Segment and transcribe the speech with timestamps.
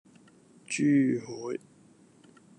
[0.65, 1.59] 珠海